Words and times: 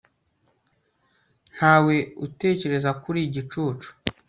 ntawe 1.55 1.95
utekereza 2.25 2.89
ko 2.99 3.05
uri 3.11 3.21
igicucu 3.27 3.89